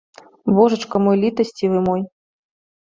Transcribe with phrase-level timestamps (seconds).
[0.59, 2.01] Божачка мой, літасцівы мой!